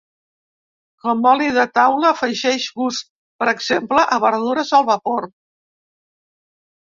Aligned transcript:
Com 1.07 1.19
oli 1.31 1.49
de 1.57 1.65
taula 1.79 2.09
afegeix 2.13 2.65
gust, 2.79 3.05
per 3.43 3.47
exemple 3.53 4.05
a 4.15 4.19
verdures 4.23 4.71
al 4.79 4.87
vapor. 4.89 5.27